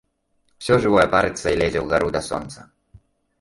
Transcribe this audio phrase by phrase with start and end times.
[0.63, 2.59] Усё жывое парыцца і лезе ў гару да сонца.